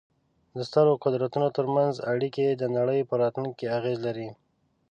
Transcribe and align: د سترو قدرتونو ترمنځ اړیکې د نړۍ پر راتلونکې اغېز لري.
د 0.55 0.57
سترو 0.69 0.93
قدرتونو 1.03 1.47
ترمنځ 1.57 1.93
اړیکې 2.11 2.47
د 2.55 2.63
نړۍ 2.77 2.99
پر 3.09 3.17
راتلونکې 3.23 3.65
اغېز 3.77 3.97
لري. 4.07 4.29